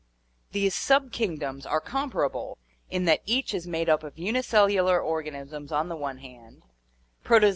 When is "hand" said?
6.17-6.63